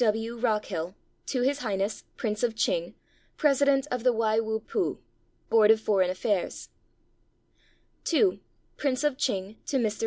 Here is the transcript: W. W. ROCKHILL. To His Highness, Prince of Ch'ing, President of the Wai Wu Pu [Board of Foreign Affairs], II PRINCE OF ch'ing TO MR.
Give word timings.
W. 0.03 0.31
W. 0.37 0.43
ROCKHILL. 0.43 0.95
To 1.27 1.41
His 1.43 1.59
Highness, 1.59 2.05
Prince 2.17 2.41
of 2.41 2.55
Ch'ing, 2.55 2.95
President 3.37 3.85
of 3.91 4.03
the 4.03 4.11
Wai 4.11 4.39
Wu 4.39 4.59
Pu 4.59 4.97
[Board 5.51 5.69
of 5.69 5.79
Foreign 5.79 6.09
Affairs], 6.09 6.69
II 8.11 8.41
PRINCE 8.77 9.03
OF 9.03 9.17
ch'ing 9.19 9.57
TO 9.67 9.77
MR. 9.77 9.99